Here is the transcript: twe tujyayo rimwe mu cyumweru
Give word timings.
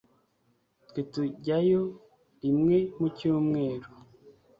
twe 0.87 1.01
tujyayo 1.11 1.81
rimwe 2.41 2.77
mu 2.97 3.07
cyumweru 3.17 3.89